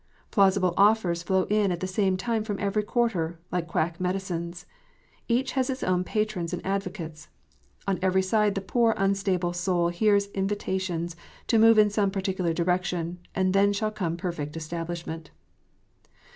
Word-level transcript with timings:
Plausible 0.31 0.73
offers 0.77 1.21
flow 1.21 1.43
in 1.51 1.71
at 1.71 1.79
the 1.79 1.85
same 1.85 2.17
time 2.17 2.43
from 2.43 2.57
every 2.59 2.81
quarter, 2.81 3.37
like 3.51 3.67
quack 3.67 3.99
medicines. 3.99 4.65
Each 5.27 5.51
has 5.51 5.69
its 5.69 5.83
own 5.83 6.03
patrons 6.03 6.53
and 6.53 6.65
advocates. 6.65 7.29
On 7.87 7.99
every 8.01 8.23
side 8.23 8.55
the 8.55 8.61
poor 8.61 8.95
unstable 8.97 9.53
soul 9.53 9.89
hears 9.89 10.25
invitations 10.31 11.15
to 11.45 11.59
move 11.59 11.77
in 11.77 11.91
some 11.91 12.09
particular 12.09 12.51
direction, 12.51 13.19
and 13.35 13.53
then 13.53 13.73
shall 13.73 13.91
come 13.91 14.17
perfect 14.17 14.57
establishment. 14.57 15.29